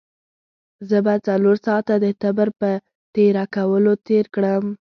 [0.89, 2.71] زه به څلور ساعته د تبر په
[3.15, 4.63] تېره کولو تېر کړم.